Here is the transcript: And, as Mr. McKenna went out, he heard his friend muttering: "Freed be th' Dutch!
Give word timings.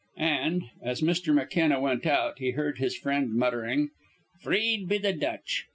And, 0.17 0.63
as 0.81 1.01
Mr. 1.01 1.31
McKenna 1.31 1.79
went 1.79 2.07
out, 2.07 2.39
he 2.39 2.53
heard 2.53 2.79
his 2.79 2.97
friend 2.97 3.31
muttering: 3.35 3.91
"Freed 4.41 4.89
be 4.89 4.97
th' 4.97 5.19
Dutch! 5.19 5.67